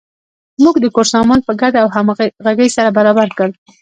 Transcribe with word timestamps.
موږ 0.63 0.75
د 0.83 0.85
کور 0.95 1.07
سامان 1.13 1.39
په 1.47 1.53
ګډه 1.61 1.79
او 1.83 1.89
همغږۍ 1.95 2.69
سره 2.75 2.89
برابر 2.97 3.27
کړ. 3.37 3.49